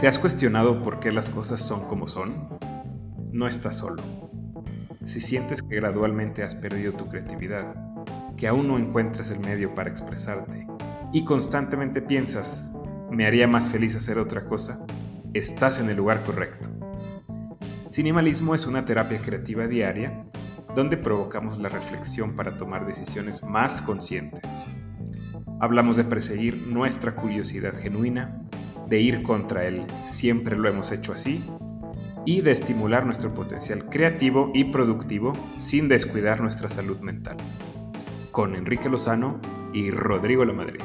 [0.00, 2.48] ¿Te has cuestionado por qué las cosas son como son?
[3.32, 4.00] No estás solo.
[5.04, 7.74] Si sientes que gradualmente has perdido tu creatividad,
[8.36, 10.68] que aún no encuentras el medio para expresarte
[11.12, 12.72] y constantemente piensas,
[13.10, 14.86] me haría más feliz hacer otra cosa,
[15.34, 16.70] estás en el lugar correcto.
[17.90, 20.26] Cinemalismo es una terapia creativa diaria
[20.76, 24.48] donde provocamos la reflexión para tomar decisiones más conscientes.
[25.58, 28.44] Hablamos de perseguir nuestra curiosidad genuina
[28.88, 31.44] de ir contra él, siempre lo hemos hecho así,
[32.24, 37.36] y de estimular nuestro potencial creativo y productivo sin descuidar nuestra salud mental.
[38.30, 39.40] Con Enrique Lozano
[39.72, 40.80] y Rodrigo La Madrid.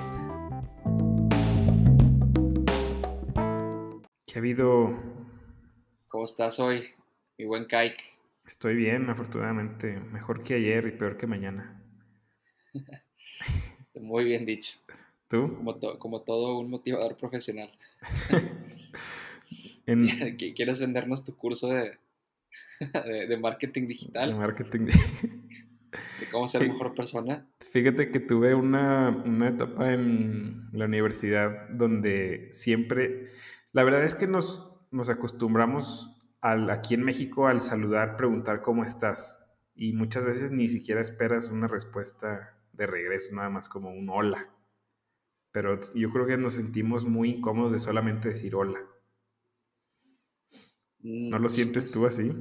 [4.26, 4.90] ¿Qué ha habido?
[6.08, 6.82] ¿Cómo estás hoy,
[7.38, 7.96] mi buen Kaik?
[8.46, 10.00] Estoy bien, afortunadamente.
[10.12, 11.82] Mejor que ayer y peor que mañana.
[13.96, 14.83] Muy bien dicho.
[15.42, 17.72] Como, como todo un motivador profesional.
[20.56, 24.30] ¿Quieres vendernos tu curso de, de, marketing digital?
[24.30, 24.86] De marketing.
[24.86, 27.46] de cómo ser mejor persona.
[27.72, 33.32] Fíjate que tuve una, una etapa en la universidad donde siempre,
[33.72, 38.84] la verdad es que nos, nos acostumbramos al, aquí en México al saludar, preguntar cómo
[38.84, 39.40] estás.
[39.76, 44.53] Y muchas veces ni siquiera esperas una respuesta de regreso, nada más como un hola
[45.54, 48.80] pero yo creo que nos sentimos muy incómodos de solamente decir hola.
[51.00, 52.32] ¿No lo mm, sientes tú así?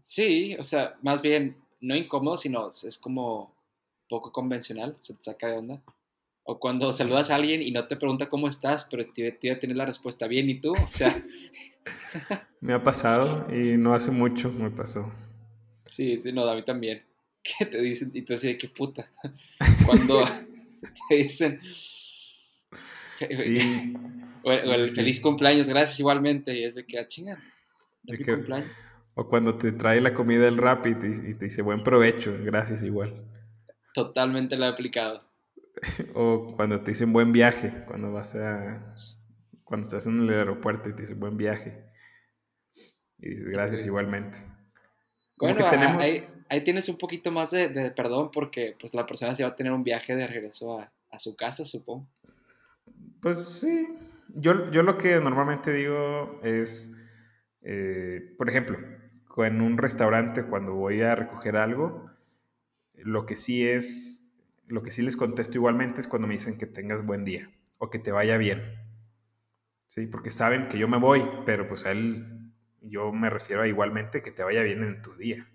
[0.00, 3.54] Sí, o sea, más bien no incómodo, sino es como
[4.08, 5.82] poco convencional, se te saca de onda.
[6.44, 9.76] O cuando saludas a alguien y no te pregunta cómo estás, pero te, te tienes
[9.76, 11.22] la respuesta bien y tú, o sea.
[12.62, 15.12] me ha pasado y no hace mucho me pasó.
[15.84, 17.02] Sí, sí, no, a mí también.
[17.42, 18.12] ¿Qué te dicen?
[18.14, 19.10] Y tú decís, qué puta.
[19.84, 20.24] Cuando,
[21.08, 21.60] te dicen.
[23.30, 23.94] Sí.
[24.44, 26.56] O, el feliz cumpleaños, gracias igualmente.
[26.56, 27.38] Y es de que, a ah,
[28.06, 28.84] es cumpleaños.
[29.14, 31.08] O cuando te trae la comida del rap y te,
[31.44, 33.26] dice buen provecho, gracias igual.
[33.92, 35.24] Totalmente lo he aplicado.
[36.14, 38.94] O cuando te dicen buen viaje, cuando vas a.
[39.64, 41.84] Cuando estás en el aeropuerto y te dicen buen viaje.
[43.18, 44.38] Y dices gracias igualmente.
[45.36, 46.02] bueno, tenemos...
[46.02, 49.56] hay, ahí tienes un poquito más de, perdón porque pues la persona se va a
[49.56, 52.06] tener un viaje de regreso a, su casa, supongo.
[53.20, 53.88] Pues sí.
[54.34, 56.94] Yo, yo lo que normalmente digo es,
[57.62, 58.78] eh, por ejemplo,
[59.44, 62.10] en un restaurante cuando voy a recoger algo,
[62.96, 64.24] lo que sí es,
[64.66, 67.90] lo que sí les contesto igualmente es cuando me dicen que tengas buen día o
[67.90, 68.62] que te vaya bien.
[69.86, 74.22] Sí, porque saben que yo me voy, pero pues él yo me refiero a igualmente
[74.22, 75.48] que te vaya bien en tu día.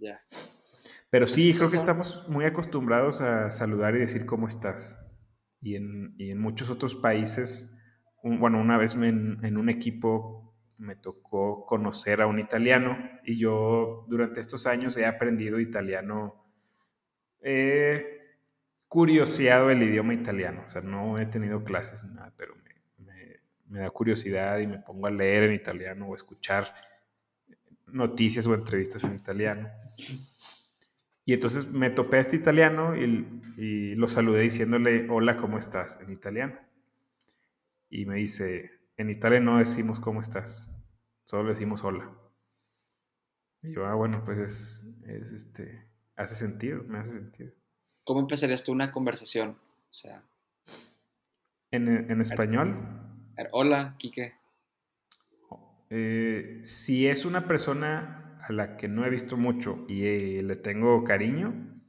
[0.00, 0.20] Ya.
[1.10, 5.04] Pero pues sí, creo que estamos muy acostumbrados a saludar y decir cómo estás.
[5.60, 7.76] Y en, muchos otros países,
[8.22, 14.40] bueno, una vez en, un equipo me tocó conocer a un italiano y yo durante
[14.40, 16.44] estos años he aprendido italiano,
[17.40, 18.04] he
[18.86, 23.90] curioseado el idioma italiano, o sea, no he tenido clases nada, pero me, me da
[23.90, 26.72] curiosidad y me pongo a leer en italiano o escuchar
[27.92, 29.68] noticias o entrevistas en italiano.
[31.28, 35.98] Y entonces me topé a este italiano y, lo saludé diciéndole, hola, ¿cómo estás?
[36.00, 36.56] En italiano.
[37.90, 40.72] Y me dice, en Italia no decimos cómo estás,
[41.24, 42.10] solo decimos hola.
[43.62, 47.52] Y yo, ah, bueno, pues es, este, hace sentido, me hace sentido.
[48.04, 49.50] ¿Cómo empezarías tú una conversación?
[49.50, 50.22] O sea...
[51.70, 52.74] ¿En, español?
[53.52, 54.37] Hola, Quique.
[55.90, 60.56] Eh, si es una persona a la que no he visto mucho y eh, le
[60.56, 61.80] tengo cariño,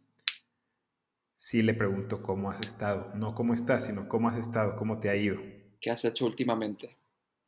[1.35, 3.11] sí le pregunto cómo has estado.
[3.15, 5.41] No cómo estás, sino cómo has estado, cómo te ha ido.
[5.81, 6.97] ¿Qué has hecho últimamente?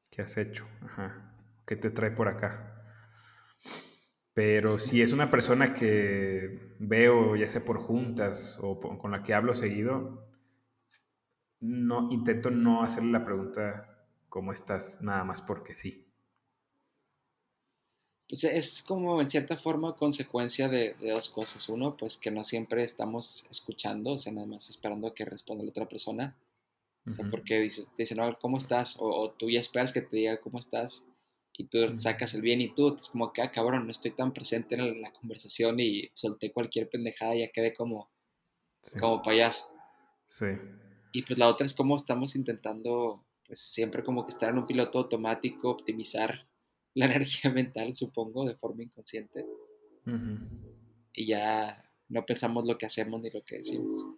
[0.09, 0.67] ¿Qué has hecho?
[0.81, 1.35] Ajá.
[1.65, 2.67] ¿Qué te trae por acá?
[4.33, 9.33] Pero si es una persona que veo, ya sea por juntas o con la que
[9.33, 10.27] hablo seguido,
[11.59, 15.01] no intento no hacerle la pregunta ¿cómo estás?
[15.01, 16.10] nada más porque sí
[18.31, 21.67] pues es como en cierta forma consecuencia de, dos cosas.
[21.67, 25.71] Uno, pues que no siempre estamos escuchando, o sea, nada más esperando que responda la
[25.71, 26.37] otra persona.
[27.05, 28.95] O sea, porque dices, te dicen, no, ¿cómo estás?
[28.99, 31.09] O, tú ya esperas que te diga cómo estás
[31.57, 34.31] y tú sacas el bien y tú, es como que, ah, cabrón, no estoy tan
[34.31, 38.09] presente en la conversación y solté cualquier pendejada y ya quedé como,
[38.97, 39.73] como payaso.
[40.27, 40.45] Sí.
[41.11, 44.67] Y pues la otra es como estamos intentando, pues siempre como que estar en un
[44.67, 46.49] piloto automático, optimizar
[46.93, 49.45] la energía mental, supongo, de forma inconsciente.
[51.13, 54.15] Y ya no pensamos lo que hacemos ni lo que decimos.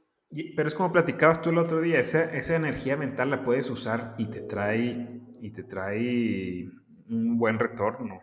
[0.55, 4.15] pero es como platicabas tú el otro día, esa, esa energía mental la puedes usar
[4.17, 6.69] y te trae, y te trae
[7.09, 8.21] un buen retorno.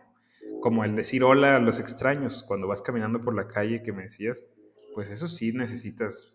[0.59, 4.03] Como el decir hola a los extraños cuando vas caminando por la calle que me
[4.03, 4.47] decías,
[4.93, 6.33] pues eso sí necesitas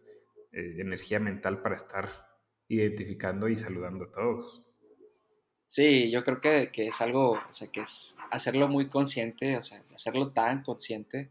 [0.52, 2.08] eh, energía mental para estar
[2.68, 4.65] identificando y saludando a todos.
[5.66, 9.62] Sí, yo creo que, que, es algo, o sea, que es hacerlo muy consciente, o
[9.62, 11.30] sea, hacerlo tan consciente.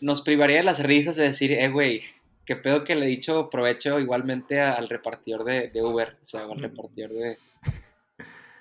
[0.00, 2.02] Nos privaría de las risas de decir, eh, güey,
[2.44, 6.42] qué pedo que le he dicho provecho igualmente al repartidor de, de Uber, o sea,
[6.42, 7.38] al repartidor de,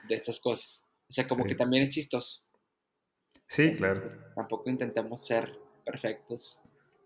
[0.08, 0.86] de estas cosas.
[1.10, 2.42] O sea, como que también es chistoso.
[3.48, 4.10] Sí, claro.
[4.36, 6.62] Tampoco intentemos ser perfectos.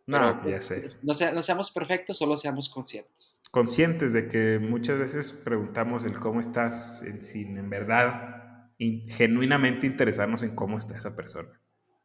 [0.08, 0.88] No, ya sé.
[1.02, 3.42] No, no, seamos perfectos, solo seamos conscientes.
[3.52, 8.36] Conscientes de que muchas veces preguntamos el cómo estás sin en verdad
[8.78, 11.50] genuinamente interesarnos en cómo está esa persona.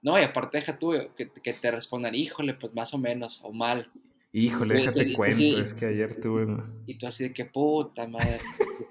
[0.02, 3.52] No, y aparte deja tú que, que, te respondan, híjole, pues más o menos, o
[3.52, 3.90] mal.
[4.32, 6.46] Híjole, déjate cuento, es que ayer tuve...
[6.86, 8.38] Y tú así de que puta madre,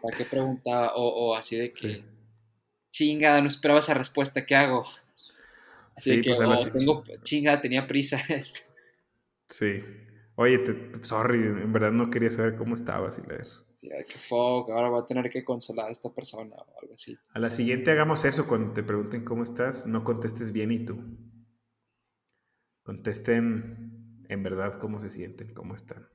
[0.02, 0.94] ¿para qué preguntaba?
[0.96, 2.04] O, o así de que,
[2.92, 4.86] chingada, no esperaba esa respuesta, ¿qué hago?
[5.96, 8.20] Así de que, pues, oh, tengo, chingada, tenía prisa.
[9.50, 9.84] Sí.
[10.36, 13.46] Oye, te, sorry, en verdad no quería saber cómo estabas y leer.
[13.74, 17.18] Sí, qué fuck, ahora voy a tener que consolar a esta persona o algo así.
[17.34, 20.98] A la siguiente hagamos eso, cuando te pregunten cómo estás, no contestes bien y tú.
[22.84, 26.08] Contesten en verdad cómo se sienten, cómo están.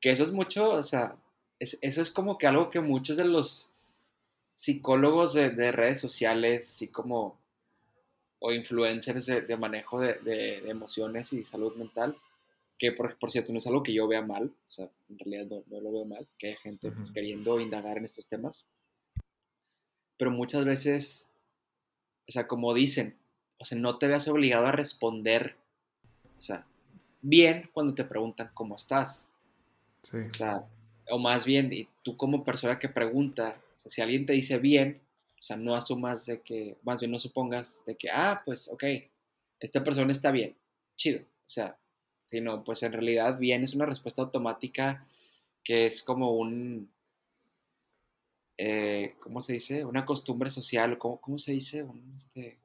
[0.00, 1.16] Que eso es mucho, o sea,
[1.58, 3.72] eso es como que algo que muchos de los
[4.52, 7.40] psicólogos de, redes sociales, así como
[8.44, 12.16] o influencers de, manejo de, emociones y salud mental,
[12.76, 15.80] que por, cierto no es algo que yo vea mal, o sea, en realidad no,
[15.80, 18.68] lo veo mal, que hay gente pues, queriendo indagar en estos temas,
[20.16, 21.28] pero muchas veces,
[22.28, 23.16] o sea, como dicen,
[23.60, 25.54] o sea, no te veas obligado a responder,
[26.36, 26.66] o sea,
[27.20, 29.28] bien cuando te preguntan cómo estás.
[30.02, 30.16] Sí.
[30.16, 30.66] O sea,
[31.10, 34.58] o más bien, y tú como persona que pregunta, o sea, si alguien te dice
[34.58, 35.00] bien,
[35.42, 38.84] o sea, no asumas de que, más bien no supongas de que, ah, pues, ok,
[39.58, 40.56] esta persona está bien,
[40.94, 41.22] chido.
[41.22, 41.76] O sea,
[42.22, 45.04] sino, pues en realidad bien es una respuesta automática
[45.64, 46.88] que es como un,
[48.56, 49.84] eh, ¿cómo se dice?
[49.84, 51.84] Una costumbre social, ¿cómo, cómo se dice?
[52.14, 52.60] este...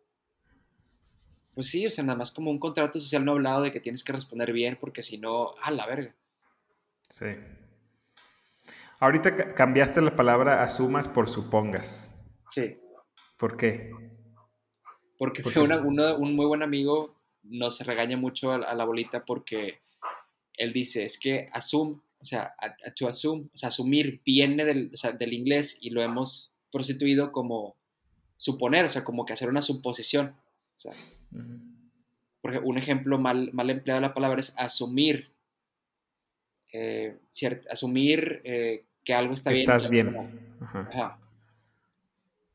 [1.55, 4.03] Pues sí, o sea, nada más como un contrato social no hablado de que tienes
[4.03, 6.13] que responder bien porque si no, a la verga.
[7.09, 7.25] Sí.
[8.99, 12.16] Ahorita cambiaste la palabra asumas por supongas.
[12.49, 12.77] Sí.
[13.37, 13.91] ¿Por qué?
[15.17, 19.81] Porque fue un muy buen amigo, nos regaña mucho a, la bolita porque
[20.53, 22.55] él dice, es que assume, o sea,
[22.95, 27.75] to assume, o sea, asumir viene del, del inglés y lo hemos prostituido como
[28.35, 30.35] suponer, o sea, como que hacer una suposición.
[30.73, 30.93] O sea,
[32.41, 35.31] porque un ejemplo mal, mal empleado de la palabra es asumir,
[36.73, 37.17] eh,
[37.71, 39.61] asumir eh, que algo está bien.
[39.61, 40.57] Estás bien.
[40.61, 41.19] Ajá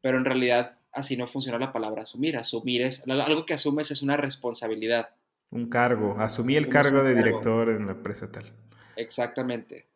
[0.02, 2.36] pero en realidad así no funciona la palabra asumir.
[2.36, 5.14] Asumir es, algo que asumes es una responsabilidad.
[5.50, 8.52] Un cargo, asumí el cargo de director en la empresa tal.
[8.96, 9.86] Exactamente.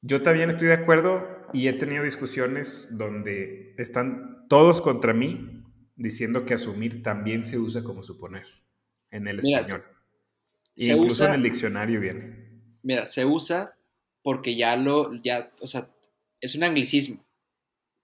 [0.00, 5.64] Yo también estoy de acuerdo y he tenido discusiones donde están todos contra mí
[5.96, 8.46] diciendo que asumir también se usa como suponer
[9.10, 9.84] en el español.
[10.76, 12.62] incluso en el diccionario viene.
[12.82, 13.76] Mira, se usa
[14.22, 15.88] porque ya lo, ya, o sea,
[16.40, 17.25] es un anglicismo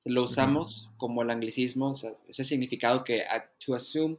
[0.05, 3.23] lo usamos como el anglicismo, o sea, ese significado que
[3.65, 4.19] to assume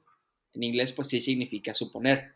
[0.54, 2.34] en inglés pues sí significa suponer.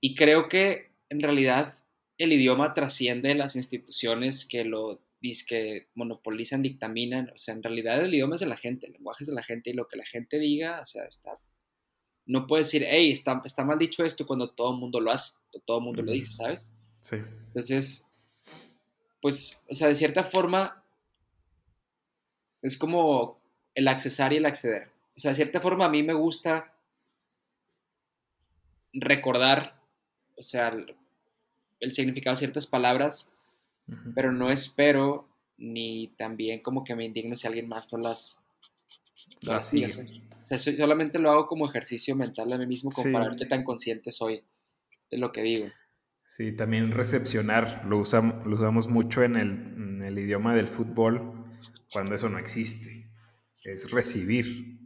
[0.00, 1.82] Y creo que en realidad
[2.18, 5.00] el idioma trasciende las instituciones que lo
[5.48, 9.24] que monopolizan, dictaminan, o sea, en realidad el idioma es de la gente, el lenguaje
[9.24, 11.40] es de la gente y lo que la gente diga, o sea, está
[12.26, 15.38] no puedes decir, hey, está, está mal dicho esto cuando todo el mundo lo hace,
[15.64, 16.74] todo el mundo lo dice, ¿sabes?
[17.00, 17.16] Sí.
[17.16, 18.10] Entonces,
[19.22, 20.84] pues, o sea, de cierta forma,
[22.66, 23.38] es como
[23.74, 24.88] el accesar y el acceder.
[25.16, 26.72] O sea, de cierta forma a mí me gusta
[28.92, 29.80] recordar,
[30.36, 30.74] o sea,
[31.80, 33.32] el, significado de ciertas palabras,
[34.14, 38.42] pero no espero ni también como que me indigno si alguien más no las,
[39.46, 39.60] O
[40.42, 43.64] sea, solamente lo hago como ejercicio mental a mí mismo, como para ver qué tan
[43.64, 44.42] consciente soy
[45.10, 45.68] de lo que digo.
[46.24, 51.45] Sí, también recepcionar, lo, usamos, lo usamos mucho en el, en el idioma del fútbol
[51.92, 53.08] cuando eso no existe.
[53.64, 54.78] Es recibir.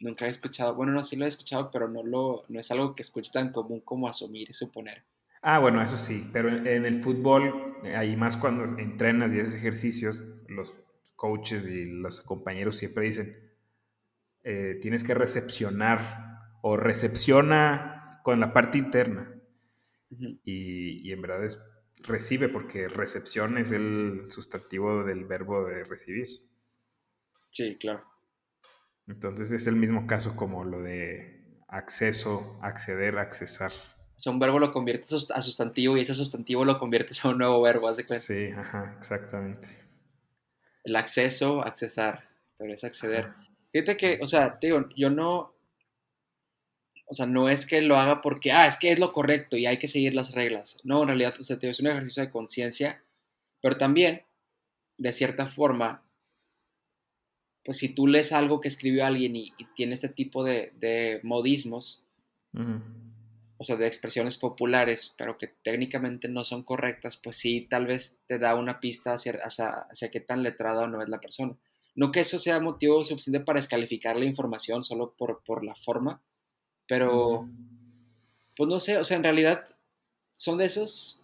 [0.00, 2.94] Nunca he escuchado, bueno, no, sí lo he escuchado, pero no, lo, no es algo
[2.94, 5.02] que escuche tan común como asumir y suponer.
[5.42, 10.22] Ah, bueno, eso sí, pero en el fútbol, ahí más cuando entrenas y haces ejercicios,
[10.48, 10.74] los
[11.16, 13.36] coaches y los compañeros siempre dicen,
[14.44, 19.34] eh, tienes que recepcionar o recepciona con la parte interna.
[20.44, 21.60] y, y, en verdad es
[22.04, 26.28] recibe, porque recepción es el sustantivo del verbo de recibir.
[27.50, 28.04] Sí, claro.
[29.06, 31.38] Entonces es el mismo caso como lo de
[31.68, 33.72] acceso, acceder, accesar.
[33.72, 37.38] O sea, un verbo lo conviertes a sustantivo y ese sustantivo lo conviertes a un
[37.38, 38.24] nuevo verbo, ¿haz de cuenta?
[38.24, 39.68] Sí, ajá, exactamente.
[40.84, 43.32] El acceso, accesar, pero es acceder.
[43.72, 45.54] Fíjate que, o sea, te digo, yo no,
[47.10, 49.66] o sea, no es que lo haga porque, ah, es que es lo correcto y
[49.66, 50.78] hay que seguir las reglas.
[50.84, 53.02] No, en realidad, o sea, es un ejercicio de conciencia,
[53.62, 54.22] pero también,
[54.98, 56.04] de cierta forma,
[57.64, 62.04] pues si tú lees algo que escribió alguien y, tiene este tipo de, modismos,
[63.56, 68.20] o sea, de expresiones populares, pero que técnicamente no son correctas, pues sí, tal vez
[68.26, 71.56] te da una pista hacia, hacia, qué tan letrada o no es la persona.
[71.94, 76.22] No que eso sea motivo suficiente para descalificar la información solo por, por la forma,
[76.88, 77.48] pero,
[78.56, 79.68] pues no sé, o sea, en realidad
[80.32, 81.22] son de esos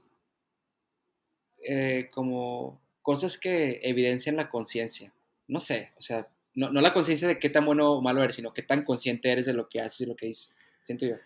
[1.68, 5.12] eh, como cosas que evidencian la conciencia.
[5.49, 8.37] No sé, o sea, no, no la conciencia de qué tan bueno o malo eres,
[8.37, 10.56] sino qué tan consciente eres de lo que haces y lo que dices.
[10.83, 11.16] Siento yo.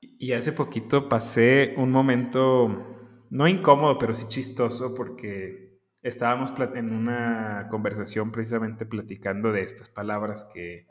[0.00, 2.68] Y hace poquito pasé un momento,
[3.30, 10.46] no incómodo, pero sí chistoso, porque estábamos en una conversación precisamente platicando de estas palabras
[10.52, 10.86] que,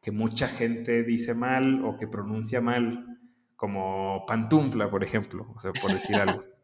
[0.00, 3.18] que mucha gente dice mal o que pronuncia mal,
[3.56, 6.44] como pantufla, por ejemplo, o sea, por decir algo.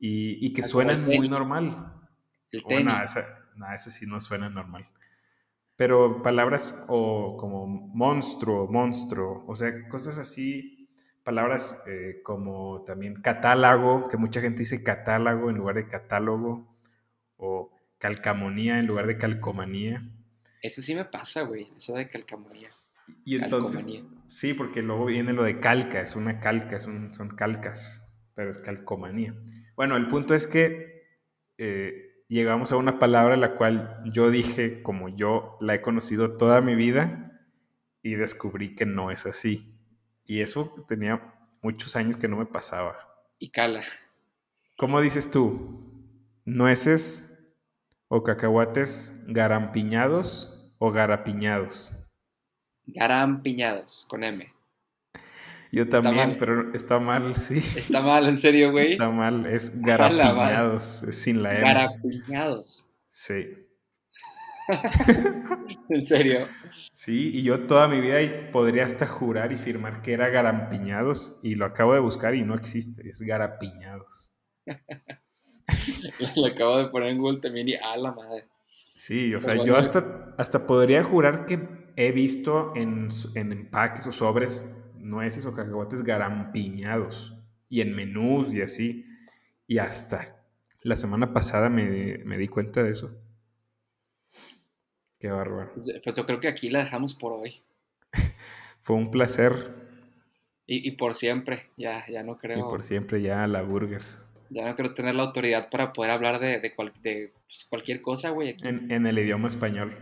[0.00, 1.92] Y, y que suenan muy normal.
[2.52, 3.16] El tenis.
[3.56, 4.88] no, eso sí no suena normal
[5.78, 10.90] pero palabras o como monstruo, monstruo, o sea, cosas así,
[11.22, 16.76] palabras eh, como también catálogo, que mucha gente dice catálogo en lugar de catálogo,
[17.36, 20.02] o calcamonía en lugar de calcomanía.
[20.62, 22.70] Eso sí me pasa, güey, eso de calcamonía.
[23.24, 23.86] Y entonces,
[24.26, 29.34] sí, porque luego viene lo de calca, es una calca, son calcas, pero es calcomanía.
[29.76, 30.98] Bueno, el punto es que
[31.56, 36.60] eh, llegamos a una palabra la cual yo dije como yo la he conocido toda
[36.60, 37.42] mi vida
[38.02, 39.74] y descubrí que no es así.
[40.24, 42.96] Y eso tenía muchos años que no me pasaba.
[43.38, 43.82] Y cala.
[44.76, 45.82] ¿Cómo dices tú?
[46.44, 47.27] ¿Nueces
[48.08, 51.92] o cacahuates garampiñados o garapiñados?
[52.86, 54.52] Garampiñados, con M.
[55.70, 57.58] Yo también, pero está mal, sí.
[57.76, 58.92] Está mal, en serio, güey.
[58.92, 61.60] Está mal, es garapiñados, es sin la M.
[61.62, 62.90] Garapiñados.
[63.10, 63.68] Sí.
[65.88, 66.46] ¿En serio?
[66.92, 68.18] Sí, y yo toda mi vida
[68.52, 72.54] podría hasta jurar y firmar que era garampiñados y lo acabo de buscar y no
[72.54, 74.32] existe, es garapiñados.
[76.36, 78.44] lo acabo de poner en Google también y a la madre.
[78.68, 81.60] Sí, o sea, yo hasta, hasta podría jurar que
[81.96, 87.34] he visto en, en empaques o sobres nueces o cacahuates garampiñados
[87.68, 89.06] y en menús y así.
[89.66, 90.36] Y hasta
[90.82, 93.10] la semana pasada me, di cuenta de eso.
[95.18, 95.72] Qué bárbaro.
[95.74, 97.60] Pues, pues, yo creo que aquí la dejamos por hoy.
[98.82, 99.52] Fue un placer.
[100.70, 102.58] Y, por siempre, ya, ya no creo.
[102.58, 104.02] Y por siempre ya la burger.
[104.50, 108.56] Ya no creo tener la autoridad para poder hablar de, de, pues, cualquier cosa, güey.
[108.62, 109.96] En, en, el idioma español.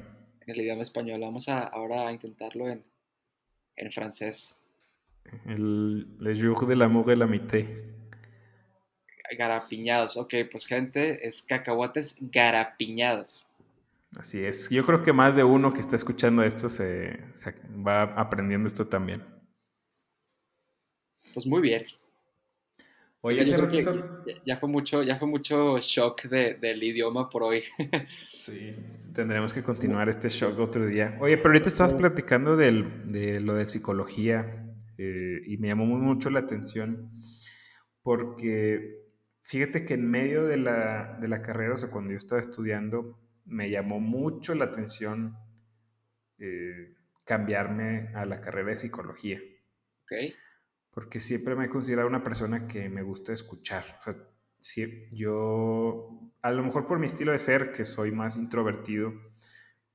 [0.46, 1.20] En el idioma español.
[1.20, 2.82] Vamos a, ahora a intentarlo en,
[3.76, 4.62] en francés.
[5.46, 7.66] El Le Jour de l'amour et l'amitié.
[9.36, 13.50] Garapiñados, ok, pues gente, es cacahuates garapiñados.
[14.16, 14.70] Así es.
[14.70, 17.18] Yo creo que más de uno que está escuchando esto se,
[17.86, 19.22] va aprendiendo esto también.
[21.34, 21.84] Pues muy bien.
[23.26, 23.45] Oye,
[24.45, 27.62] ya, fue mucho, ya fue mucho shock del idioma por hoy.
[28.33, 28.75] sí,
[29.14, 31.16] tendremos que continuar este shock otro día.
[31.21, 34.62] Oye, pero ahorita estabas platicando de lo de psicología.
[34.99, 37.11] Eh, y me llamó mucho la atención
[38.02, 39.04] porque
[39.42, 43.18] fíjate que en medio de la, de la, carrera, o sea, cuando yo estaba estudiando,
[43.45, 45.37] me llamó mucho la atención
[46.38, 49.40] eh, cambiarme a la carrera de psicología.
[50.04, 50.35] Okay.
[50.96, 53.98] Porque siempre me he considerado una persona que me gusta escuchar.
[54.00, 54.16] O sea,
[54.60, 59.12] si, yo, a lo mejor por mi estilo de ser, que soy más introvertido,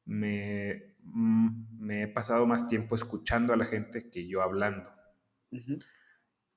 [0.05, 4.89] me, Mm, me he pasado más tiempo escuchando a la gente que yo hablando.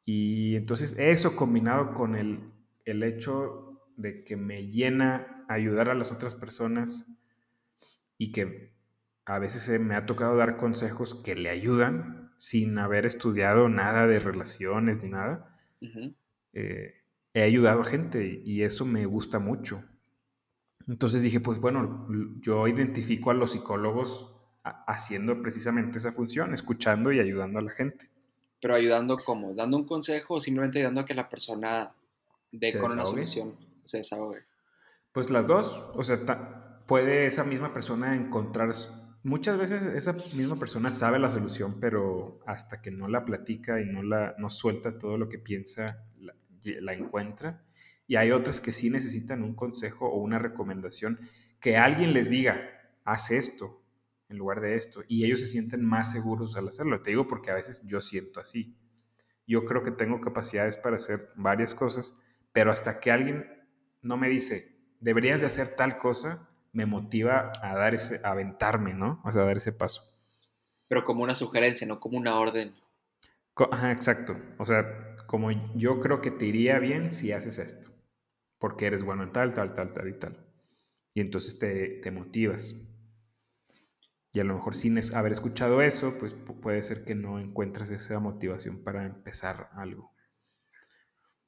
[0.04, 2.52] Y entonces eso combinado con el,
[2.84, 7.10] el hecho de que me llena ayudar a las otras personas
[8.18, 8.74] y que
[9.24, 14.19] a veces me ha tocado dar consejos que le ayudan sin haber estudiado nada de
[14.19, 15.59] relaciones ni nada,
[16.53, 16.95] eh,
[17.33, 19.83] he ayudado a gente y eso me gusta mucho.
[20.87, 22.07] Entonces dije, pues bueno,
[22.41, 28.11] yo identifico a los psicólogos haciendo precisamente esa función, escuchando y ayudando a la gente.
[28.61, 31.93] Pero ayudando como, dando un consejo o simplemente ayudando a que la persona
[32.50, 34.45] dé con una solución, se desahogue.
[35.12, 38.75] Pues las dos, o sea, puede esa misma persona encontrar,
[39.25, 43.87] muchas veces esa misma persona sabe la solución, pero hasta que no la platica y
[43.87, 47.64] no la no suelta todo lo que piensa, la, encuentra.
[48.07, 51.19] Y hay otras que sí necesitan un consejo o una recomendación,
[51.59, 52.71] que alguien les diga,
[53.04, 53.83] haz esto
[54.28, 57.00] en lugar de esto, y ellos se sienten más seguros al hacerlo.
[57.00, 58.76] Te digo porque a veces yo siento así.
[59.47, 62.21] Yo creo que tengo capacidades para hacer varias cosas,
[62.52, 63.47] pero hasta que alguien
[64.02, 68.93] no me dice, deberías de hacer tal cosa, me motiva a dar ese, a aventarme,
[68.93, 69.23] ¿no?
[69.25, 70.02] O sea, a dar ese paso.
[70.88, 72.75] Pero como una sugerencia, no como una orden.
[73.71, 74.37] Ajá, exacto.
[74.59, 77.88] O sea, como yo creo que te iría bien si haces esto,
[78.59, 80.37] porque eres bueno en tal, tal, tal, tal y tal.
[81.14, 82.75] Y entonces te, te motivas.
[84.33, 88.19] Y a lo mejor sin haber escuchado eso, pues puede ser que no encuentres esa
[88.19, 90.12] motivación para empezar algo.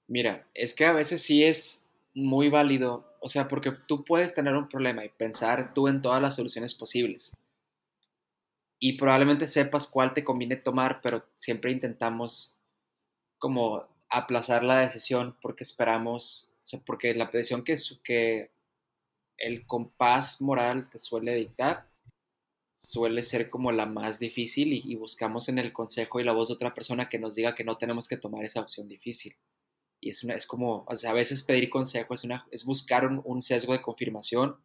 [0.07, 4.55] Mira, es que a veces sí es muy válido, o sea, porque tú puedes tener
[4.55, 7.37] un problema y pensar tú en todas las soluciones posibles.
[8.79, 12.55] Y probablemente sepas cuál te conviene tomar, pero siempre intentamos
[13.39, 18.53] como aplazar la decisión porque esperamos, o sea, porque la decisión que, que
[19.39, 21.91] el compás moral te suele dictar
[22.71, 26.47] suele ser como la más difícil y, y buscamos en el consejo y la voz
[26.47, 29.35] de otra persona que nos diga que no tenemos que tomar esa opción difícil.
[30.07, 33.09] Y es, una, es como, o sea, a veces pedir consejo es, una, es buscar
[33.09, 34.57] un, sesgo de confirmación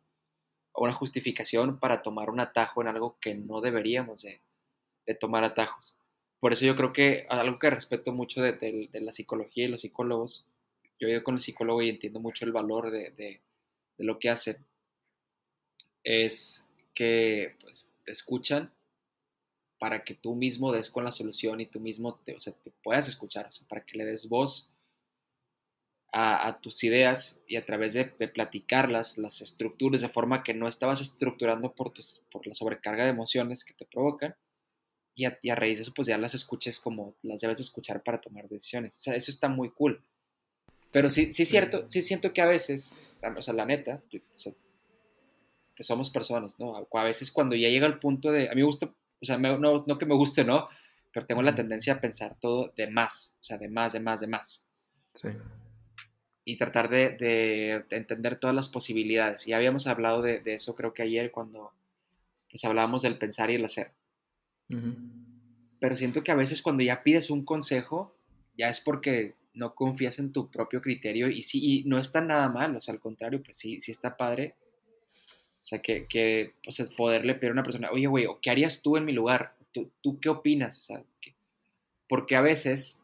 [0.72, 4.40] o una justificación para tomar un atajo en algo que no deberíamos de,
[5.16, 5.98] tomar atajos.
[6.40, 10.46] Por eso yo creo que algo que respeto mucho de, la psicología y los psicólogos,
[11.00, 13.42] yo he ido con el psicólogo y entiendo mucho el valor de,
[13.98, 14.64] lo que hacen,
[16.04, 18.72] es que pues, te escuchan
[19.80, 22.70] para que tú mismo des con la solución y tú mismo te, o sea, te
[22.84, 24.71] puedas escuchar, para que le des voz
[26.14, 31.02] a, tus ideas y a través de, platicarlas, las estructuras de forma que no estabas
[31.02, 34.36] estructurando por, tus, por la sobrecarga de emociones que te provocan
[35.16, 38.04] y a, a raíz de eso pues ya las escuches como las debes de escuchar
[38.04, 38.98] para tomar decisiones.
[38.98, 40.04] O sea, eso está muy cool.
[40.92, 45.84] Pero sí, sí es cierto, sí siento que a veces, o sea, la neta, que
[45.84, 46.74] somos personas, ¿no?
[46.76, 49.58] A veces cuando ya llega el punto de, a mí me gusta, o sea, no,
[49.58, 50.68] no que me guste, ¿no?
[51.14, 54.20] Pero tengo la tendencia a pensar todo de más, o sea, de más, de más,
[54.20, 54.66] de más.
[55.16, 55.30] Sí
[56.44, 59.46] y tratar de, entender todas las posibilidades.
[59.46, 61.72] Ya habíamos hablado de, eso creo que ayer cuando
[62.50, 63.92] pues, hablábamos del pensar y el hacer.
[65.80, 68.16] Pero siento que a veces cuando ya pides un consejo,
[68.58, 72.50] ya es porque no confías en tu propio criterio y sí, y no está nada
[72.50, 74.56] mal, o sea, al contrario, pues sí, sí está padre.
[75.62, 78.98] O sea, que, que pues, poderle pedir a una persona, oye, güey, ¿qué harías tú
[78.98, 79.56] en mi lugar?
[79.72, 80.78] ¿Tú, tú qué opinas?
[80.80, 81.04] O sea,
[82.08, 83.01] porque a veces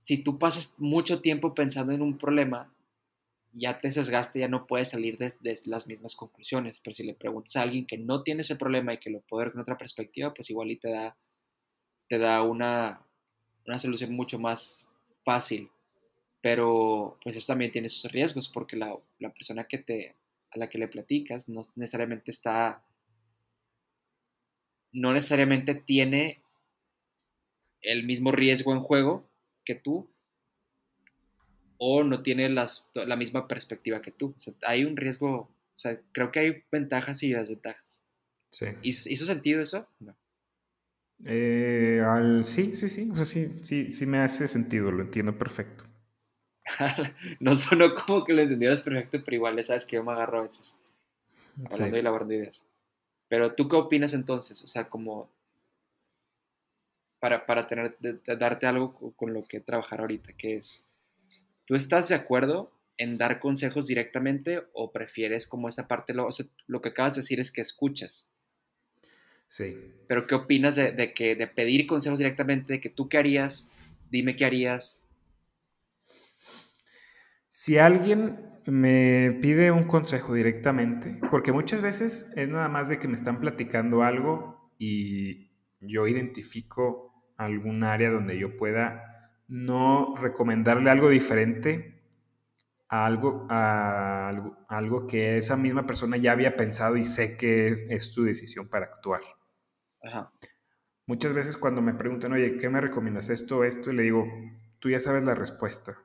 [0.00, 2.74] si tú pasas mucho tiempo pensando en un problema,
[3.52, 5.30] ya te sesgaste, ya no puedes salir de,
[5.66, 6.80] las mismas conclusiones.
[6.80, 9.44] Pero si le preguntas a alguien que no tiene ese problema y que lo puede
[9.44, 11.18] ver con otra perspectiva, pues igual y te da,
[12.08, 13.06] te da una,
[13.76, 14.88] solución mucho más
[15.22, 15.70] fácil.
[16.40, 20.16] Pero pues eso también tiene sus riesgos porque la, la persona que te,
[20.50, 22.82] a la que le platicas no necesariamente está,
[24.92, 26.42] no necesariamente tiene
[27.82, 29.29] el mismo riesgo en juego
[29.70, 30.10] que tú
[31.78, 34.34] o no tiene las, la misma perspectiva que tú.
[34.66, 38.02] hay un riesgo, o sea, creo que hay ventajas y desventajas.
[38.50, 38.66] Sí.
[38.82, 39.86] ¿Hizo, sentido eso?
[40.00, 40.16] No.
[41.24, 42.02] Eh,
[42.42, 45.84] sí, sí, sí, o sea, sí, sí, sí me hace sentido, lo entiendo perfecto.
[47.38, 50.42] no sonó como que lo entendieras perfecto, pero igual sabes que yo me agarro a
[50.42, 50.76] veces
[51.70, 52.66] hablando y elaborando ideas.
[53.28, 54.64] Pero tú qué opinas entonces?
[54.64, 55.30] O sea, como
[57.20, 60.86] para, para tener, darte algo con lo que trabajar ahorita, que es,
[61.66, 66.28] ¿tú estás de acuerdo en dar consejos directamente o prefieres como esta parte, lo,
[66.66, 68.32] lo que acabas de decir es que escuchas?
[69.46, 69.76] Sí.
[70.06, 73.72] Pero ¿qué opinas de, que, de pedir consejos directamente, de que tú qué harías,
[74.10, 75.04] dime qué harías?
[77.48, 83.08] Si alguien me pide un consejo directamente, porque muchas veces es nada más de que
[83.08, 87.09] me están platicando algo y yo identifico
[87.44, 92.02] algún área donde yo pueda no recomendarle algo diferente
[92.88, 94.28] a algo, a
[94.68, 98.86] algo, que esa misma persona ya había pensado y sé que es, su decisión para
[98.86, 99.22] actuar.
[101.06, 103.90] Muchas veces cuando me preguntan, oye, ¿qué me recomiendas esto o esto?
[103.90, 104.26] Y le digo,
[104.78, 105.96] tú ya sabes la respuesta.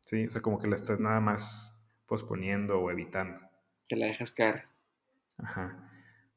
[0.00, 3.40] Sí, o sea, como que la estás nada más posponiendo o evitando.
[3.82, 4.64] Se la dejas caer.
[5.36, 5.90] Ajá.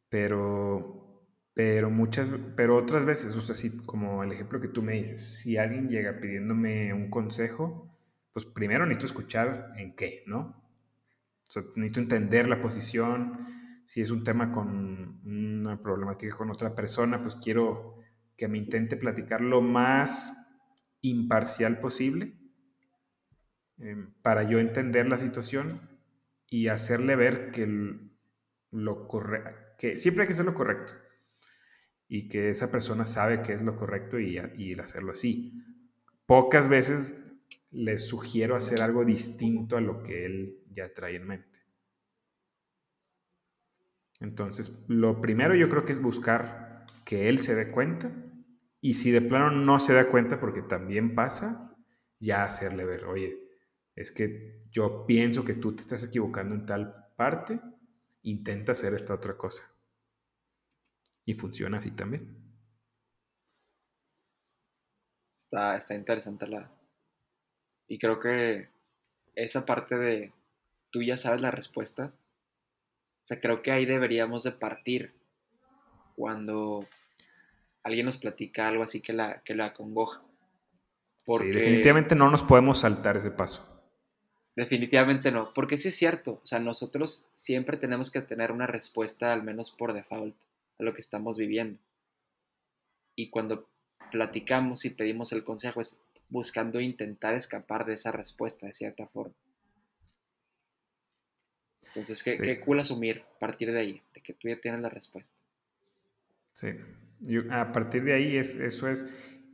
[0.09, 1.10] Pero
[1.53, 5.39] Pero muchas, pero otras veces, o sea, sí, como el ejemplo que tú me dices,
[5.41, 7.91] si alguien llega pidiéndome un consejo,
[8.31, 10.63] pues primero necesito escuchar en qué, ¿no?
[11.49, 13.45] O sea, necesito entender la posición,
[13.85, 17.97] si es un tema con una problemática con otra persona, pues quiero
[18.37, 20.33] que me intente platicar lo más
[21.01, 22.33] imparcial posible
[23.79, 25.81] em, para yo entender la situación
[26.47, 27.67] y hacerle ver que
[28.71, 30.93] lo correcto, que siempre hay que hacer lo correcto
[32.13, 35.53] y que esa persona sabe que es lo correcto y, y hacerlo así.
[36.25, 37.17] Pocas veces
[37.71, 41.59] le sugiero hacer algo distinto a lo que él ya trae en mente.
[44.19, 48.11] Entonces, lo primero yo creo que es buscar que él se dé cuenta
[48.81, 51.73] y si de plano no se da cuenta, porque también pasa,
[52.19, 53.39] ya hacerle ver, oye,
[53.95, 57.61] es que yo pienso que tú te estás equivocando en tal parte,
[58.23, 59.63] intenta hacer esta otra cosa.
[61.25, 62.37] Y funciona así también.
[65.37, 66.71] Está, está interesante la...
[67.87, 68.69] Y creo que
[69.35, 70.33] esa parte de
[70.91, 72.13] tú ya sabes la respuesta,
[73.21, 75.13] o sea, creo que ahí deberíamos de partir
[76.15, 76.85] cuando
[77.83, 80.23] alguien nos platica algo así que la, que la acongoja.
[81.25, 81.53] Porque...
[81.53, 83.67] Sí, definitivamente no nos podemos saltar ese paso.
[84.55, 89.31] Definitivamente no, porque sí es cierto, o sea, nosotros siempre tenemos que tener una respuesta,
[89.31, 90.35] al menos por default,
[90.81, 91.79] a lo que estamos viviendo.
[93.15, 93.69] Y cuando
[94.11, 99.33] platicamos y pedimos el consejo es buscando intentar escapar de esa respuesta de cierta forma.
[101.87, 105.37] Entonces, qué, qué cool asumir, partir de ahí, de que tú ya tienes la respuesta.
[106.53, 106.69] Sí,
[107.49, 109.11] a partir de ahí es, eso es.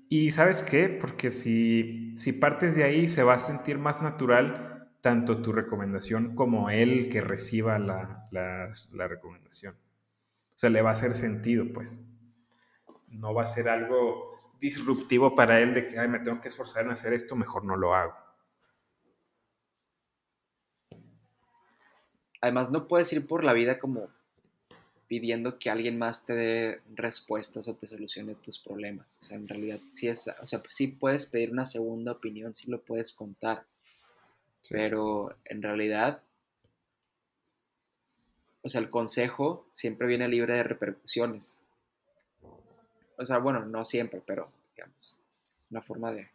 [0.10, 4.78] Y sabes qué, porque si, si partes de ahí se va a sentir más natural
[5.02, 9.76] tanto tu recomendación como él que reciba la, la, recomendación.
[10.58, 12.04] O sea, le va a hacer sentido, pues.
[13.10, 16.84] No va a ser algo disruptivo para él de que, ay, me tengo que esforzar
[16.84, 18.16] en hacer esto, mejor no lo hago.
[22.42, 24.10] Además, no puedes ir por la vida como
[25.08, 29.20] pidiendo que alguien más te dé respuestas o te solucione tus problemas.
[29.22, 32.72] O sea, en realidad sí es, o sea, sí puedes pedir una segunda opinión, sí
[32.72, 33.64] lo puedes contar,
[34.70, 36.24] pero en realidad,
[38.68, 41.64] o sea, el consejo siempre viene libre de repercusiones.
[43.18, 45.18] O sea, bueno, no siempre, pero digamos,
[45.56, 46.30] es una forma de...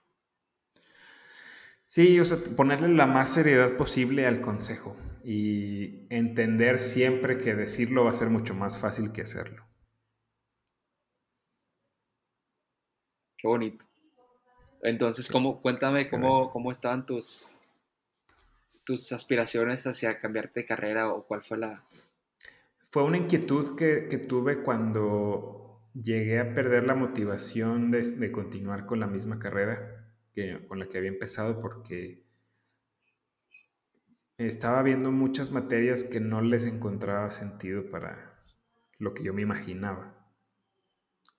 [1.87, 8.05] Sí, o sea, ponerle la más seriedad posible al consejo y entender siempre que decirlo
[8.05, 9.67] va a ser mucho más fácil que hacerlo.
[13.37, 13.85] Qué bonito.
[14.81, 17.61] Entonces, ¿cómo, cuéntame cómo, cómo estaban tus,
[18.85, 21.85] tus aspiraciones hacia cambiarte de carrera o cuál fue la...
[22.93, 29.01] Fue una inquietud que, tuve cuando llegué a perder la motivación de, de, continuar con
[29.01, 32.27] la misma carrera que, con la que había empezado porque
[34.37, 38.45] estaba viendo muchas materias que no les encontraba sentido para
[38.99, 40.31] lo que yo me imaginaba,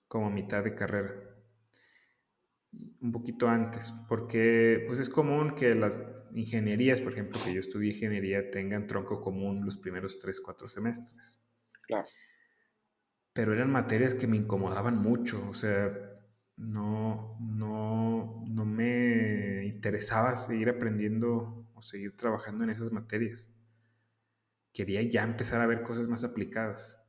[0.08, 1.14] como mitad de carrera,
[3.00, 6.02] un poquito antes, porque pues es común que las
[6.34, 11.43] ingenierías, por ejemplo, que yo estudié ingeniería, tengan tronco común los primeros 3, 4 semestres.
[11.86, 12.08] Claro.
[13.32, 15.92] Pero eran materias que me incomodaban mucho, o sea,
[16.56, 23.50] no, no, no me interesaba seguir aprendiendo seguir trabajando en esas materias.
[24.74, 27.02] Quería ya empezar a ver cosas más aplicadas.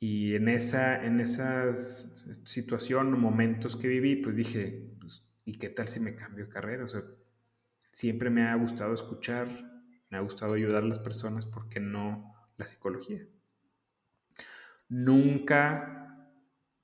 [0.00, 5.68] Y en esa, en esas situación o momentos que viví, pues dije, pues, ¿y qué
[5.70, 6.84] tal si me cambio de carrera?
[6.84, 7.02] O sea,
[7.92, 9.48] siempre me ha gustado escuchar,
[10.10, 13.26] me ha gustado ayudar a las personas, ¿por qué no la psicología?
[14.88, 16.28] Nunca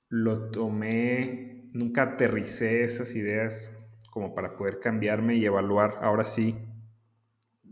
[0.09, 3.71] lo tomé, nunca aterricé esas ideas
[4.09, 6.55] como para poder cambiarme y evaluar, ahora sí,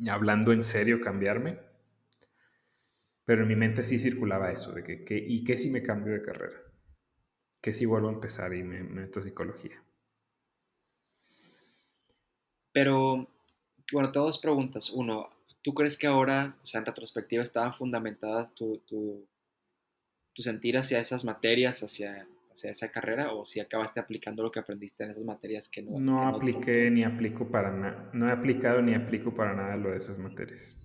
[0.09, 1.59] hablando en serio, cambiarme.
[3.25, 6.21] Pero en mi mente sí circulaba eso, de que, ¿y qué si me cambio de
[6.21, 6.57] carrera?
[7.61, 9.81] ¿Qué si vuelvo a empezar y me, meto a psicología?
[12.73, 13.29] Pero,
[13.93, 14.89] bueno, todas preguntas.
[14.89, 15.29] Uno,
[15.63, 19.27] ¿tú crees que ahora, o sea, en retrospectiva, estaba fundamentada tu, tu,
[20.33, 24.59] tu sentir hacia esas materias, hacia sea, esa carrera o si acabaste aplicando lo que
[24.59, 25.99] aprendiste en esas materias que no...
[25.99, 29.97] No apliqué ni aplico para nada, no he aplicado ni aplico para nada lo de
[29.97, 30.75] esas materias.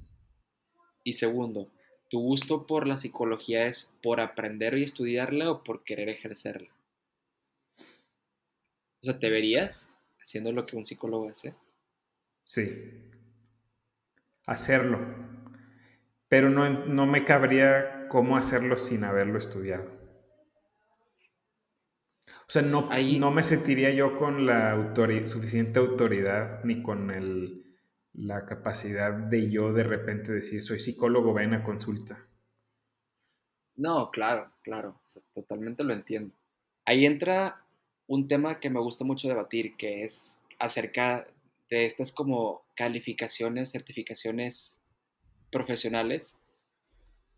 [1.05, 1.71] Y segundo,
[2.09, 6.71] ¿tu gusto por la psicología es por aprender y estudiarla o por querer ejercerla?
[9.01, 11.55] O sea, ¿te verías haciendo lo que un psicólogo hace?
[12.45, 13.11] Sí.
[14.49, 14.99] Hacerlo.
[16.29, 19.85] Pero no, no me cabría cómo hacerlo sin haberlo estudiado.
[22.27, 24.95] O sea, no, no me sentiría yo con la
[25.27, 27.77] suficiente autoridad ni con el,
[28.15, 32.27] la capacidad de yo de repente decir, soy psicólogo, ven a consulta.
[33.77, 34.99] No, claro, claro,
[35.35, 36.35] totalmente lo entiendo.
[36.87, 37.63] Ahí entra
[38.07, 41.25] un tema que me gusta mucho debatir, que es acerca
[41.71, 44.79] de estas como calificaciones, certificaciones
[45.51, 46.41] profesionales,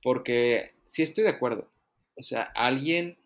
[0.03, 1.69] porque sí estoy de acuerdo.
[2.17, 3.19] O sea, alguien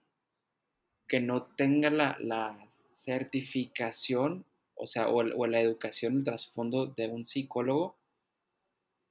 [1.08, 7.96] que no tenga la, certificación, o sea, o, la educación, el trasfondo de un psicólogo,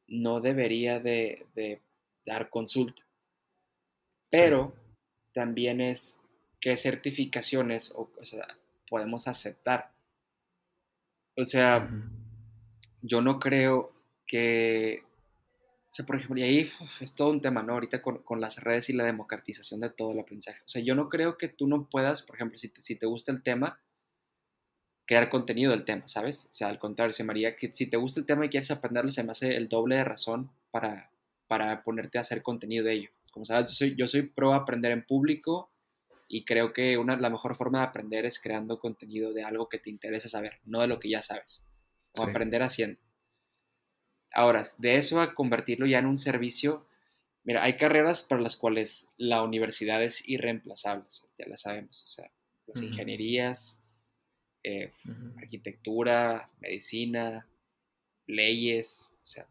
[0.07, 1.45] no debería de,
[2.25, 3.03] dar consulta.
[4.29, 4.73] Pero
[5.33, 6.21] también es
[6.59, 8.09] qué certificaciones o,
[8.89, 9.92] podemos aceptar.
[11.35, 11.89] O sea,
[13.01, 13.93] yo no creo
[14.25, 15.03] que
[15.93, 16.57] o sea, por ejemplo, y ahí
[17.01, 17.73] es todo un tema, ¿no?
[17.73, 20.59] Ahorita con, con, las redes y la democratización de todo el aprendizaje.
[20.65, 23.05] O sea, yo no creo que tú no puedas, por ejemplo, si te, si te
[23.05, 23.79] gusta el tema,
[25.05, 26.47] crear contenido del tema, ¿sabes?
[26.49, 29.11] O sea, al contrario, se María, que si te gusta el tema y quieres aprenderlo,
[29.11, 31.11] se me hace el doble de razón para,
[31.47, 33.09] para ponerte a hacer contenido de ello.
[33.31, 35.69] Como sabes, yo soy, yo soy pro aprender en público
[36.33, 39.77] y creo que una, la mejor forma de aprender es creando contenido de algo que
[39.77, 41.63] te interesa saber, no de lo que ya sabes.
[42.13, 42.99] O aprender haciendo.
[44.31, 46.87] Ahora, de eso a convertirlo ya en un servicio,
[47.43, 51.05] mira, hay carreras para las cuales la universidad es irreemplazable,
[51.37, 52.31] ya la sabemos, o sea,
[52.65, 53.79] las ingenierías,
[54.63, 54.91] eh,
[55.37, 57.47] arquitectura, medicina,
[58.25, 59.47] leyes, o sea,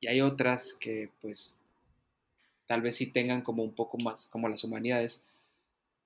[0.00, 1.62] y hay otras que pues
[2.66, 5.24] tal vez sí tengan como un poco más, como las humanidades,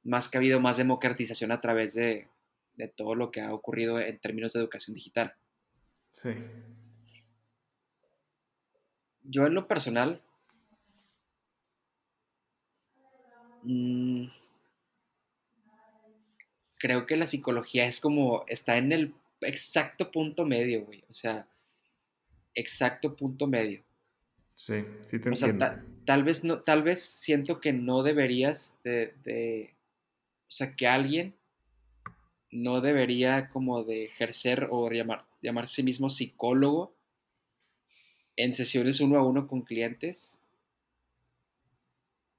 [0.05, 2.29] más que ha habido más democratización a través de,
[2.75, 5.35] de todo lo que ha ocurrido en términos de educación digital.
[6.13, 6.31] Sí
[9.25, 10.21] yo en lo personal,
[13.63, 14.27] mm,
[16.79, 21.05] creo que la psicología es como, está en el exacto punto medio, güey.
[21.09, 21.47] O sea,
[22.55, 23.83] exacto punto medio.
[24.55, 25.67] Sí, sí te entiendo.
[26.05, 29.75] tal vez no, tal vez siento que no deberías de, de,
[30.53, 31.35] o sea, que alguien
[32.51, 36.95] no debería como de ejercer o llamar, llamarse mismo psicólogo
[38.37, 40.43] en sesiones uno a uno con clientes.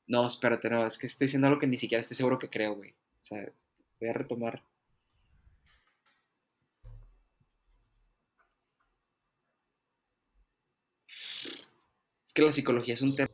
[0.05, 2.75] No, espérate, no, es que estoy diciendo algo que ni siquiera estoy seguro que creo,
[2.75, 2.91] güey.
[2.91, 3.51] O sea,
[3.99, 4.61] voy a retomar.
[12.23, 13.32] Es que la psicología es un tema.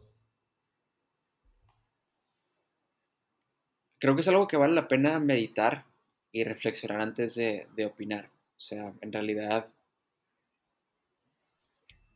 [3.99, 5.85] Creo que es algo que vale la pena meditar
[6.31, 8.31] y reflexionar antes de, de opinar.
[8.57, 9.69] O sea, en realidad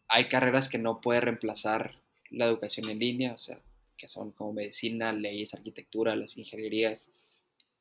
[0.07, 3.57] hay carreras que no puede reemplazar la educación en línea, o sea,
[3.97, 7.13] que son como medicina, leyes, arquitectura, las ingenierías.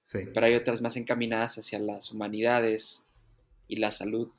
[0.04, 0.20] Sí.
[0.32, 3.06] Pero hay otras más encaminadas hacia las humanidades
[3.68, 4.30] y la salud.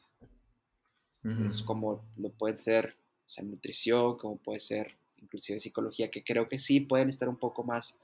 [1.45, 6.49] Es como lo pueden ser o sea, nutrición, como puede ser inclusive psicología, que creo
[6.49, 8.01] que sí pueden estar un poco más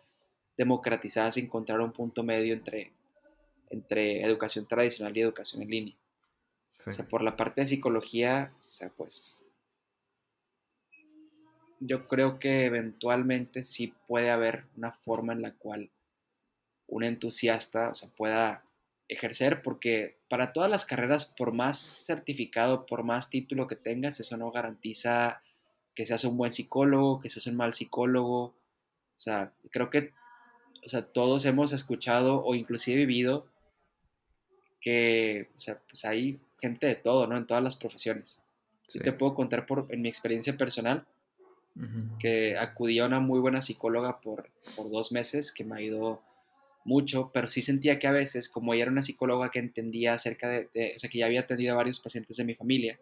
[0.60, 2.91] democratizadas y encontrar un punto medio entre,
[3.69, 5.95] entre educación tradicional y educación en línea.
[6.86, 9.41] O sea, por la parte de psicología, o sea, pues
[11.80, 15.91] yo creo que eventualmente sí puede haber una forma en la cual
[16.88, 18.65] un entusiasta o pueda
[19.08, 24.36] ejercer, porque para todas las carreras, por más certificado, por más título que tengas, eso
[24.36, 25.41] no garantiza
[25.95, 28.41] que seas un buen psicólogo, que seas un mal psicólogo.
[28.43, 30.18] O sea, creo que
[30.84, 33.48] o sea, todos hemos escuchado o inclusive vivido
[34.82, 37.38] que o sea, pues hay gente de todo, ¿no?
[37.38, 38.44] En todas las profesiones.
[38.88, 39.00] Sí.
[39.00, 41.06] Te puedo contar por, en mi experiencia personal
[42.20, 46.22] que acudí a una muy buena psicóloga por, por dos meses, que me ayudó
[46.84, 50.50] mucho, pero sí sentía que a veces, como ella era una psicóloga que entendía acerca
[50.50, 53.00] de, o sea, que ya había atendido a varios pacientes de mi familia,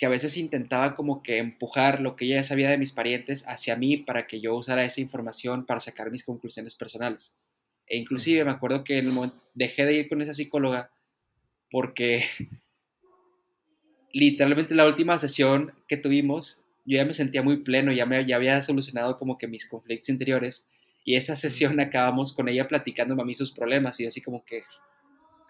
[0.00, 3.44] que a veces intentaba como que empujar lo que ella ya sabía de mis parientes
[3.46, 7.36] hacia mí para que yo usara esa información para sacar mis conclusiones personales.
[7.86, 10.90] E inclusive me acuerdo que en el momento dejé de ir con esa psicóloga
[11.70, 12.24] porque
[14.14, 18.36] literalmente la última sesión que tuvimos yo ya me sentía muy pleno, ya, me, ya
[18.36, 20.66] había solucionado como que mis conflictos interiores
[21.04, 24.64] y esa sesión acabamos con ella platicándome a mí sus problemas y así como que,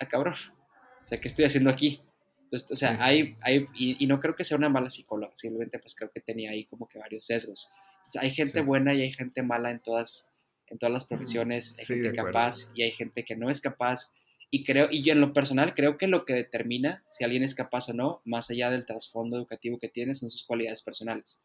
[0.01, 2.03] ah, cabrón, o sea, ¿qué estoy haciendo aquí?
[2.51, 5.95] Entonces, o sea, hay, hay y, no creo que sea una mala psicóloga, simplemente pues
[5.95, 7.71] creo que tenía ahí como que varios sesgos.
[7.99, 10.33] Entonces, hay gente buena y hay gente mala en todas,
[10.67, 14.13] en todas las profesiones, hay gente capaz y hay gente que no es capaz.
[14.51, 17.55] Y creo, y yo en lo personal creo que lo que determina si alguien es
[17.55, 21.45] capaz o no, más allá del trasfondo educativo que tiene, son sus cualidades personales.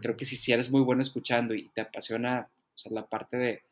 [0.00, 2.48] Creo que si, si eres muy bueno escuchando y te apasiona
[2.90, 3.62] la parte de,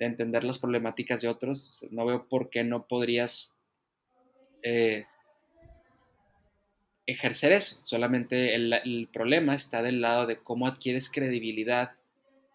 [0.00, 3.56] entender las problemáticas de otros, no veo por qué no podrías
[4.62, 5.06] eh,
[7.06, 7.80] ejercer eso.
[7.82, 11.92] Solamente el, problema está del lado de cómo adquieres credibilidad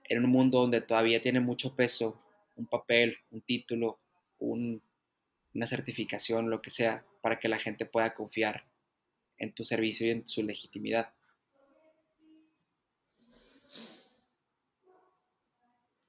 [0.05, 2.19] en un mundo donde todavía tiene mucho peso
[2.55, 3.99] un papel, un título,
[4.39, 4.81] un,
[5.53, 8.65] una certificación, lo que sea, para que la gente pueda confiar
[9.37, 11.13] en tu servicio y en su legitimidad.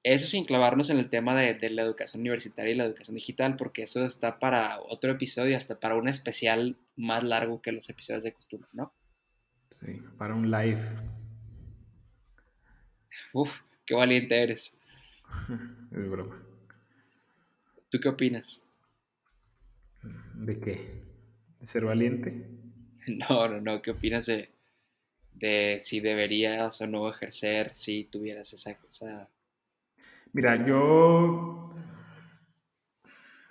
[0.03, 3.83] Eso sin clavarnos en el tema de, la educación universitaria y la educación digital, porque
[3.83, 8.33] eso está para otro episodio, hasta para un especial más largo que los episodios de
[8.33, 8.91] costumbre, ¿no?
[9.69, 10.81] Sí, para un live.
[13.33, 14.79] Uf, qué valiente eres.
[15.91, 16.41] es broma.
[17.91, 18.65] ¿Tú qué opinas?
[20.33, 21.03] ¿De qué?
[21.59, 22.47] ¿De ser valiente?
[23.07, 23.81] No, no, no.
[23.81, 24.51] ¿Qué opinas de,
[25.33, 28.77] de si deberías o no ejercer si tuvieras esa?
[30.33, 31.73] Mira, yo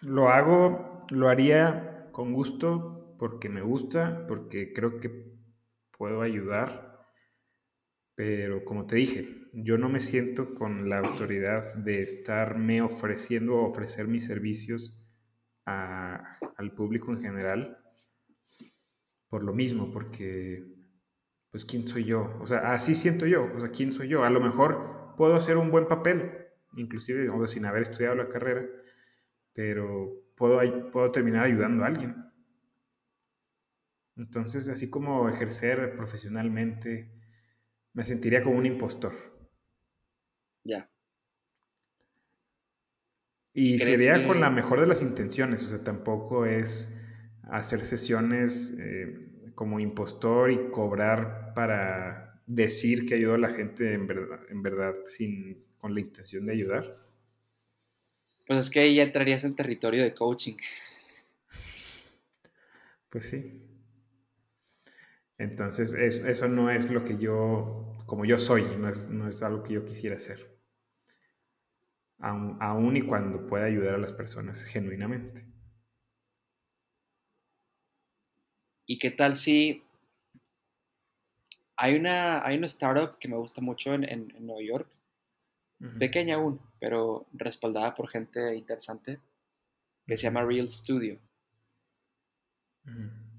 [0.02, 5.34] lo hago, lo haría con gusto porque me gusta, porque creo que
[5.96, 6.90] puedo ayudar
[8.20, 13.70] pero como te dije, yo no me siento con la autoridad de estarme ofreciendo o
[13.70, 15.02] ofrecer mis servicios
[15.64, 17.78] al público en general
[19.30, 20.66] por lo mismo, porque
[21.50, 24.28] pues quién soy yo, o sea, así siento yo, o sea, quién soy yo, a
[24.28, 28.66] lo mejor puedo hacer un buen papel, inclusive sin haber estudiado la carrera,
[29.52, 32.16] pero puedo, puedo terminar ayudando a alguien.
[34.16, 37.10] Entonces, así como ejercer profesionalmente,
[37.94, 39.12] me sentiría como un impostor.
[40.64, 40.90] Ya.
[43.52, 46.96] Y sería con la mejor de las intenciones, o sea, tampoco es
[47.42, 54.06] hacer sesiones eh, como impostor y cobrar para decir que ayudo a la gente en
[54.06, 56.90] verdad, en verdad sin, con la intención de ayudar.
[58.46, 60.56] Pues es que ahí ya entrarías en territorio de coaching.
[63.08, 63.60] Pues sí.
[65.38, 69.62] Entonces, eso, no es lo que yo, como yo soy, no es, no es algo
[69.62, 70.50] que yo quisiera hacer.
[72.18, 75.46] Aún, y cuando pueda ayudar a las personas genuinamente.
[78.84, 79.82] ¿Y qué tal si
[81.76, 84.86] hay una, hay una startup que me gusta mucho en, en, Nueva York,
[85.98, 89.20] pequeña aún, pero respaldada por gente interesante,
[90.06, 91.18] que se llama Real Studio.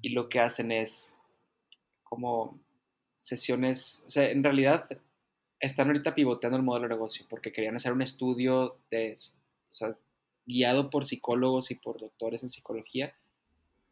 [0.02, 1.18] Y lo que hacen es
[2.04, 2.60] como
[3.16, 4.86] sesiones, o sea, en realidad
[5.60, 9.96] están ahorita pivoteando el modelo de negocio porque querían hacer un estudio de, o sea,
[10.46, 13.16] guiado por psicólogos y por doctores en psicología,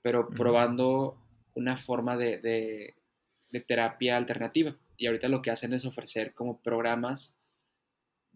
[0.01, 1.17] pero probando
[1.53, 2.95] una forma de, de,
[3.51, 4.75] de, terapia alternativa.
[4.97, 7.38] Y ahorita lo que hacen es ofrecer como programas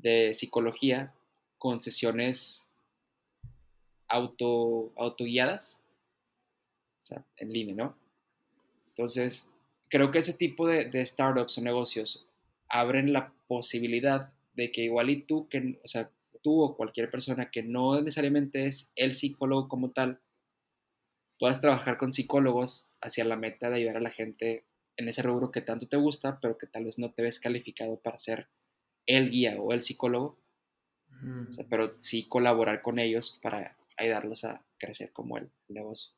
[0.03, 1.13] de psicología
[1.57, 2.67] con sesiones
[4.07, 5.81] auto, autoguiadas,
[7.01, 7.97] o sea, en línea, ¿no?
[8.89, 9.51] Entonces,
[9.89, 12.27] creo que ese tipo de, startups o negocios
[12.69, 16.11] abren la posibilidad de que igual y tú, que, o sea,
[16.41, 20.19] tú o cualquier persona que no necesariamente es el psicólogo como tal,
[21.39, 24.65] puedas trabajar con psicólogos hacia la meta de ayudar a la gente
[24.97, 27.99] en ese rubro que tanto te gusta, pero que tal vez no te ves calificado
[27.99, 28.47] para ser
[29.05, 30.37] el guía o el psicólogo,
[31.69, 36.11] pero sí colaborar con ellos para ayudarlos a crecer como el negocio.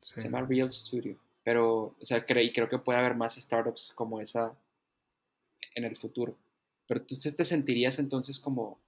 [0.00, 1.18] Se llama Real Studio.
[1.44, 4.56] Pero, o sea, creo, y creo que puede haber más startups como esa
[5.74, 6.36] en el futuro.
[6.86, 8.78] Pero tú te sentirías entonces como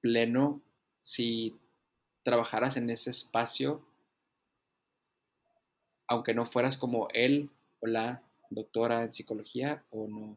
[0.00, 0.60] pleno
[0.98, 1.58] si
[2.22, 3.82] trabajaras en ese espacio,
[6.06, 10.36] aunque no fueras como él o la doctora en psicología, o no,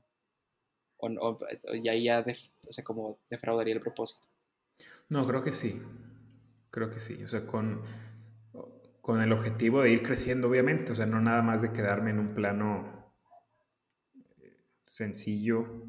[1.01, 1.37] o, no,
[1.73, 4.27] y ahí ya, o sea, como defraudaría el propósito.
[5.09, 5.81] No, creo que sí,
[6.69, 7.81] creo que sí, o sea, con
[9.01, 12.19] con el objetivo de ir creciendo, obviamente, o sea, no nada más de quedarme en
[12.19, 13.11] un plano
[14.41, 15.87] eh, sencillo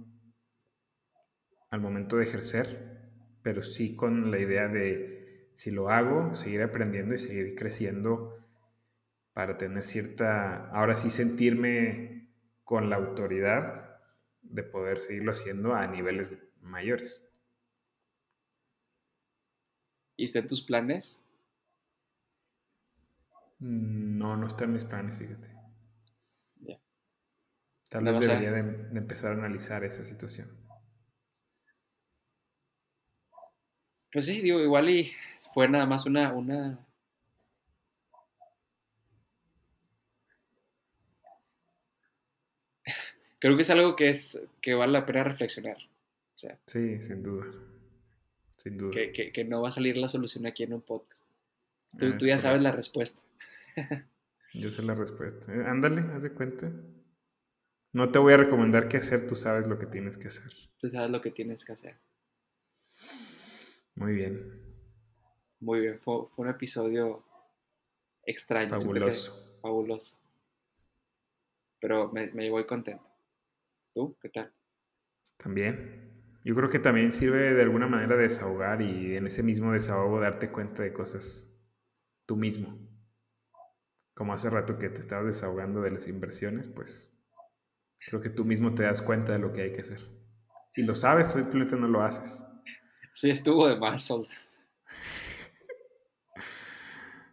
[1.71, 3.01] al momento de ejercer,
[3.43, 8.39] pero sí con la idea de, si lo hago, seguir aprendiendo y seguir creciendo
[9.35, 12.31] para tener cierta, ahora sí sentirme
[12.65, 13.82] con la autoridad
[14.53, 16.29] de poder seguirlo haciendo a niveles
[16.61, 17.23] mayores.
[20.17, 21.25] ¿Y está en tus planes?
[23.59, 25.51] Mm, no, no está en mis planes, fíjate.
[27.89, 28.61] Tal vez debería de,
[28.99, 30.51] empezar a analizar esa situación.
[34.11, 35.13] Pues sí, digo, igual y
[35.53, 36.87] fue nada más una, una
[43.43, 45.77] creo que es algo que, es, que vale la pena reflexionar.
[46.33, 47.45] sí, sin duda.
[48.57, 48.93] Sin duda.
[48.93, 51.29] Que, no va a salir la solución aquí en un podcast.
[51.99, 53.21] Tú, ah, ya sabes la respuesta.
[54.55, 55.53] Yo sé la respuesta.
[55.53, 56.71] Eh, ándale, haz de cuenta.
[57.93, 60.53] No te voy a recomendar qué hacer, tú sabes lo que tienes que hacer.
[60.79, 61.97] Tú sabes lo que tienes que hacer.
[63.97, 64.63] Muy bien.
[65.59, 67.25] Muy bien, fue, un episodio
[68.25, 68.79] extraño.
[68.79, 69.59] Fabuloso.
[69.61, 70.17] fabuloso.
[71.81, 73.12] Pero me, me voy contento.
[73.95, 74.17] ¿Tú?
[74.21, 74.53] ¿Qué tal?
[75.37, 76.13] También.
[76.45, 80.21] Yo creo que también sirve de alguna manera de desahogar y en ese mismo desahogo
[80.21, 81.49] darte cuenta de cosas
[82.27, 82.79] tú mismo.
[84.15, 87.13] Como hace rato que te estabas desahogando de las inversiones, pues
[88.09, 90.01] creo que tú mismo te das cuenta de lo que hay que hacer.
[90.75, 92.45] Y lo sabes, simplemente no lo haces.
[93.13, 94.11] Sí, estuvo de más,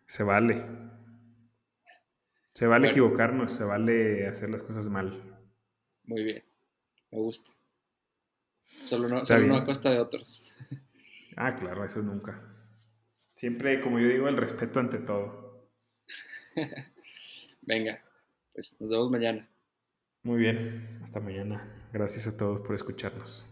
[0.05, 0.66] Se vale.
[2.53, 5.39] Se vale equivocarnos, se vale hacer las cosas mal.
[6.03, 6.43] Muy bien,
[7.12, 7.51] me gusta.
[8.84, 10.53] Solo no, solo no a costa de otros.
[11.36, 12.41] Ah, claro, eso nunca.
[13.34, 15.70] Siempre, como yo digo, el respeto ante todo.
[17.62, 18.03] Venga,
[18.53, 19.47] pues nos vemos mañana.
[20.24, 21.88] Muy bien, hasta mañana.
[21.93, 23.45] Gracias a todos por escucharnos.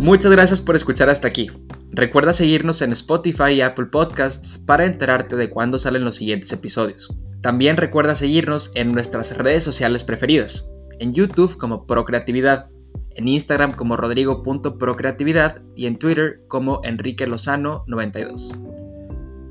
[0.00, 1.50] Muchas gracias por escuchar hasta aquí.
[1.90, 7.14] Recuerda seguirnos en Spotify y Apple Podcasts para enterarte de cuándo salen los siguientes episodios.
[7.42, 12.70] También recuerda seguirnos en nuestras redes sociales preferidas, en YouTube como Procreatividad,
[13.10, 18.52] en Instagram como rodrigo.procreatividad y en Twitter como Enrique Lozano 92.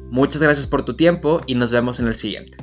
[0.10, 2.58] Muchas gracias por tu tiempo y nos vemos en el siguiente.